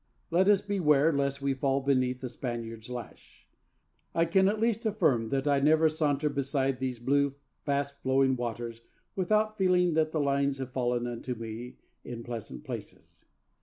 [0.31, 3.47] Let us beware lest we fall beneath the Spaniard's lash.
[4.13, 7.35] For myself, I can at least affirm that I never saunter beside these blue,
[7.65, 8.81] fast flowing waters
[9.15, 13.25] without feeling that the lines have fallen unto me in pleasant places.